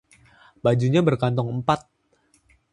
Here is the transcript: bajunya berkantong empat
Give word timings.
bajunya 0.65 1.01
berkantong 1.07 1.49
empat 1.61 1.79